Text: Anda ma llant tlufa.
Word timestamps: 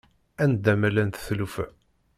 Anda 0.43 0.73
ma 0.79 0.89
llant 0.93 1.21
tlufa. 1.25 1.65